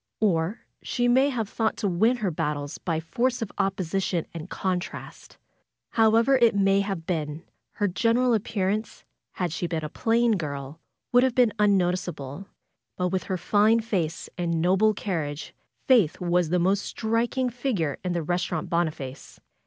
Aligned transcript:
Or 0.19 0.61
she 0.81 1.07
may 1.07 1.29
have 1.29 1.47
thought 1.47 1.77
to 1.77 1.87
win 1.87 2.17
her 2.17 2.31
battles 2.31 2.79
by 2.79 2.97
the 2.97 3.05
force 3.05 3.43
of 3.43 3.51
opposition 3.59 4.25
and 4.33 4.49
contrast. 4.49 5.37
However 5.91 6.39
it 6.39 6.55
may 6.55 6.79
have 6.81 7.05
been, 7.05 7.43
her 7.73 7.87
general 7.87 8.33
appearance, 8.33 9.03
had 9.33 9.53
she 9.53 9.67
been 9.67 9.83
a 9.85 9.89
plain 9.89 10.37
girl, 10.37 10.79
would 11.11 11.21
have 11.21 11.35
been 11.35 11.53
unnoticeable, 11.59 12.47
but 12.97 13.09
with 13.09 13.25
her 13.25 13.37
fine 13.37 13.79
face 13.79 14.27
and 14.39 14.59
noble 14.59 14.95
carriage 14.95 15.53
Faith 15.87 16.19
was 16.19 16.49
the 16.49 16.57
most 16.57 16.81
striking 16.81 17.51
figure 17.51 17.99
in 18.03 18.13
the 18.13 18.23
Resturant 18.23 18.71
Boniface. 18.71 19.39